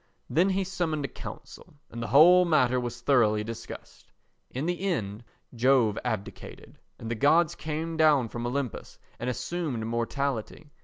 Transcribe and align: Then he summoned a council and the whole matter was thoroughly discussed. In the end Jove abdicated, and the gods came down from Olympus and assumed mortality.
Then 0.31 0.49
he 0.49 0.63
summoned 0.63 1.05
a 1.05 1.07
council 1.07 1.75
and 1.91 2.01
the 2.01 2.07
whole 2.07 2.43
matter 2.43 2.79
was 2.79 3.01
thoroughly 3.01 3.43
discussed. 3.43 4.11
In 4.49 4.65
the 4.65 4.81
end 4.81 5.23
Jove 5.53 5.99
abdicated, 6.03 6.79
and 6.97 7.11
the 7.11 7.13
gods 7.13 7.53
came 7.53 7.97
down 7.97 8.27
from 8.27 8.47
Olympus 8.47 8.97
and 9.19 9.29
assumed 9.29 9.85
mortality. 9.85 10.71